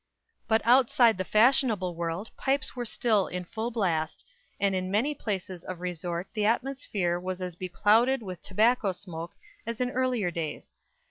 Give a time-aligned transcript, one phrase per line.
[0.47, 4.25] But outside the fashionable world pipes were still in full blast,
[4.59, 9.33] and in many places of resort the atmosphere was as beclouded with tobacco smoke
[9.63, 10.73] as in earlier days.